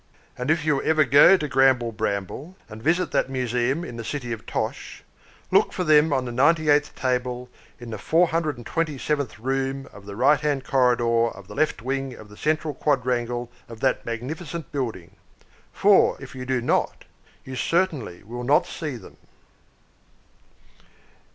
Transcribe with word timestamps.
And 0.35 0.49
if 0.49 0.65
you 0.65 0.81
ever 0.81 1.03
happen 1.03 1.09
to 1.11 1.13
go 1.13 1.37
to 1.37 1.47
Gramble 1.47 1.91
Blamble, 1.93 2.55
and 2.67 2.81
visit 2.81 3.11
that 3.11 3.29
museum 3.29 3.83
in 3.85 3.97
the 3.97 4.03
city 4.03 4.31
of 4.31 4.47
Tosh, 4.47 5.03
look 5.51 5.71
for 5.71 5.83
them 5.83 6.11
on 6.11 6.25
the 6.25 6.31
ninety 6.31 6.69
eighth 6.71 6.95
table 6.95 7.49
in 7.79 7.91
the 7.91 7.99
four 7.99 8.25
hundred 8.29 8.57
and 8.57 8.65
twenty 8.65 8.97
seventh 8.97 9.37
room 9.37 9.87
of 9.93 10.07
the 10.07 10.15
right 10.15 10.39
hand 10.39 10.63
corridor 10.63 11.27
of 11.27 11.47
the 11.47 11.53
left 11.53 11.83
wing 11.83 12.15
of 12.15 12.29
the 12.29 12.35
central 12.37 12.73
quadrangle 12.73 13.51
of 13.69 13.79
that 13.81 14.03
magnificent 14.03 14.71
building; 14.71 15.17
for, 15.71 16.17
if 16.19 16.33
you 16.33 16.47
do 16.47 16.61
not, 16.63 17.05
you 17.45 17.55
certainly 17.55 18.23
will 18.23 18.43
not 18.43 18.65
see 18.65 18.95
them. 18.95 19.17